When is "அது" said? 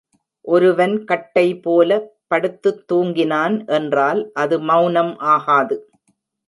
4.33-4.59